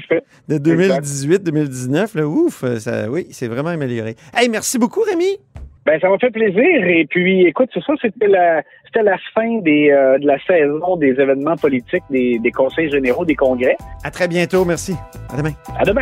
de 0.48 0.58
2018-2019. 0.58 2.22
Ouf, 2.22 2.64
ça, 2.78 3.10
oui, 3.10 3.26
c'est 3.30 3.48
vraiment 3.48 3.70
amélioré. 3.70 4.16
Hey, 4.36 4.48
merci 4.48 4.78
beaucoup, 4.78 5.00
Rémi. 5.00 5.38
Ben, 5.86 6.00
ça 6.00 6.08
m'a 6.08 6.18
fait 6.18 6.30
plaisir. 6.30 6.64
Et 6.64 7.06
puis, 7.08 7.46
écoute, 7.46 7.70
c'est 7.72 7.82
ça, 7.84 7.92
c'était 8.02 8.26
la, 8.26 8.62
c'était 8.86 9.04
la 9.04 9.16
fin 9.34 9.60
des, 9.60 9.90
euh, 9.90 10.18
de 10.18 10.26
la 10.26 10.38
saison 10.44 10.96
des 10.96 11.10
événements 11.10 11.56
politiques, 11.56 12.02
des, 12.10 12.40
des 12.40 12.50
conseils 12.50 12.90
généraux, 12.90 13.24
des 13.24 13.36
congrès. 13.36 13.76
À 14.02 14.10
très 14.10 14.26
bientôt. 14.26 14.64
Merci. 14.64 14.94
À 15.32 15.36
demain. 15.36 15.52
À 15.78 15.84
demain. 15.84 16.00